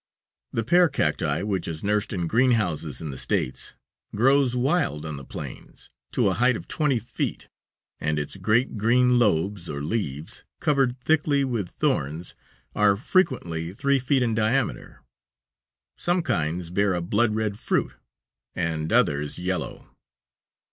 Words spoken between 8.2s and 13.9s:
great green lobes, or leaves, covered thickly with thorns, are frequently